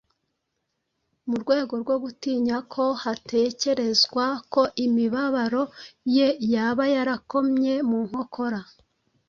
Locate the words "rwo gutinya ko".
1.83-2.83